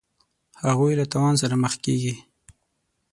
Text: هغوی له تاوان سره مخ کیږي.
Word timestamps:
هغوی 0.63 0.93
له 0.99 1.05
تاوان 1.11 1.35
سره 1.41 1.55
مخ 1.63 1.73
کیږي. 1.85 2.13